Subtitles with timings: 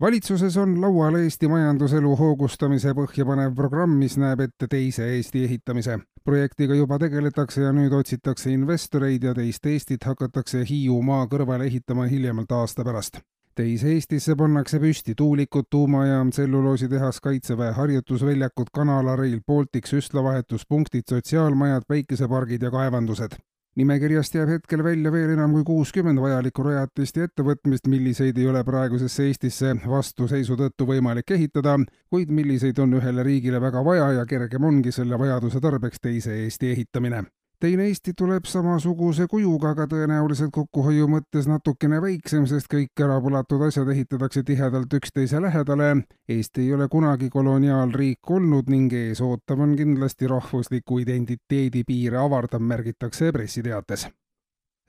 [0.00, 5.98] valitsuses on laual Eesti majanduselu hoogustamise põhjapanev programm, mis näeb ette teise Eesti ehitamise.
[6.24, 12.52] projektiga juba tegeletakse ja nüüd otsitakse investoreid ja teist Eestit hakatakse Hiiumaa kõrvale ehitama hiljemalt
[12.52, 13.20] aasta pärast.
[13.54, 22.62] teise Eestisse pannakse püsti tuulikud, tuumajaam, tselluloositehas, kaitseväe harjutusväljakud, kanala, Rail Baltic, süstlavahetuspunktid, sotsiaalmajad, päikesepargid
[22.62, 23.38] ja kaevandused
[23.76, 28.64] nimekirjast jääb hetkel välja veel enam kui kuuskümmend vajalikku rajatist ja ettevõtmist, milliseid ei ole
[28.64, 31.76] praegusesse Eestisse vastuseisu tõttu võimalik ehitada,
[32.10, 36.72] kuid milliseid on ühele riigile väga vaja ja kergem ongi selle vajaduse tarbeks teise Eesti
[36.72, 37.26] ehitamine
[37.60, 43.88] teine Eesti tuleb samasuguse kujuga, aga tõenäoliselt kokkuhoiu mõttes natukene väiksem, sest kõik ärapõlatud asjad
[43.94, 45.94] ehitatakse tihedalt üksteise lähedale.
[46.28, 52.62] Eesti ei ole kunagi koloniaalriik olnud ning ees ootav on kindlasti rahvusliku identiteedi piire avardav,
[52.62, 54.08] märgitakse pressiteates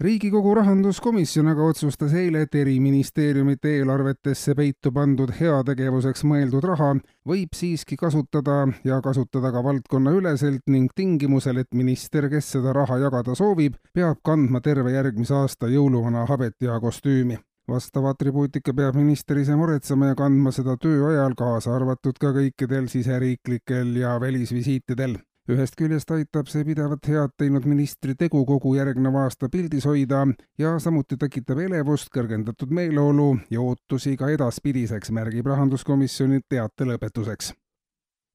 [0.00, 6.92] riigikogu rahanduskomisjon aga otsustas eile, et eri ministeeriumite eelarvetesse peitu pandud heategevuseks mõeldud raha
[7.28, 13.34] võib siiski kasutada ja kasutada ka valdkonnaüleselt ning tingimusel, et minister, kes seda raha jagada
[13.38, 17.38] soovib, peab kandma terve järgmise aasta jõuluvana habet ja kostüümi.
[17.66, 22.86] Vastava atribuutika peab minister ise muretsema ja kandma seda töö ajal, kaasa arvatud ka kõikidel
[22.92, 25.16] siseriiklikel ja välisvisiitidel
[25.48, 30.24] ühest küljest aitab see pidevat head teinud ministri tegu kogu järgneva aasta pildis hoida
[30.58, 37.54] ja samuti tekitab elevust, kõrgendatud meeleolu ja ootusi ka edaspidiseks, märgib rahanduskomisjoni teate lõpetuseks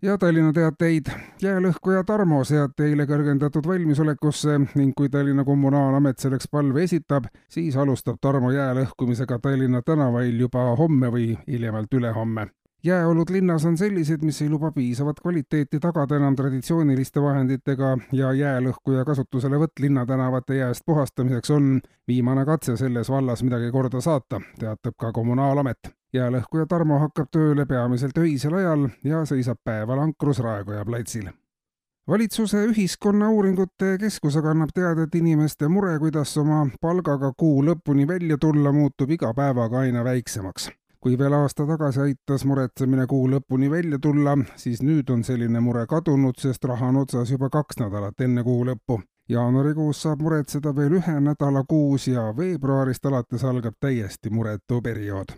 [0.02, 1.12] ja Tallinna teateid.
[1.42, 8.18] jäälõhkuja Tarmo seati eile kõrgendatud valmisolekusse ning kui Tallinna Kommunaalamet selleks palve esitab, siis alustab
[8.22, 12.48] Tarmo jää lõhkumisega Tallinna tänavail juba homme või hiljemalt ülehomme
[12.84, 19.06] jääolud linnas on sellised, mis ei luba piisavat kvaliteeti tagada enam traditsiooniliste vahenditega ja jäälõhkuja
[19.06, 25.78] kasutuselevõtt linnatänavate jääst puhastamiseks on viimane katse selles vallas midagi korda saata, teatab ka Kommunaalamet.
[26.14, 31.30] jäälõhkuja Tarmo hakkab tööle peamiselt öisel ajal ja seisab päeval ankrus Raekoja platsil
[32.08, 38.38] valitsuse Ühiskonnauuringute Keskus aga annab teada, et inimeste mure, kuidas oma palgaga kuu lõpuni välja
[38.38, 44.00] tulla, muutub iga päevaga aina väiksemaks kui veel aasta tagasi aitas muretsemine kuu lõpuni välja
[44.00, 48.44] tulla, siis nüüd on selline mure kadunud, sest raha on otsas juba kaks nädalat enne
[48.44, 49.02] kuu lõppu.
[49.30, 55.34] jaanuarikuus saab muretseda veel ühe nädala kuus ja veebruarist alates algab täiesti muretu periood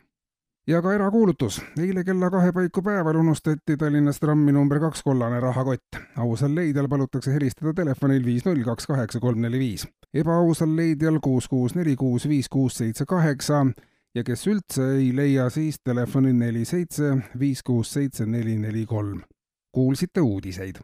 [0.67, 1.61] ja ka erakuulutus.
[1.79, 5.99] eile kella kahe paiku päeval unustati Tallinnas trammi number kaks kollane rahakott.
[6.17, 9.87] ausal leidjal palutakse helistada telefonil viis null kaks kaheksa kolm neli viis.
[10.13, 13.65] ebaausal leidjal kuus kuus neli kuus viis kuus seitse kaheksa
[14.15, 19.21] ja kes üldse ei leia, siis telefoni neli seitse viis kuus seitse neli neli kolm.
[19.73, 20.77] kuulsite uudiseid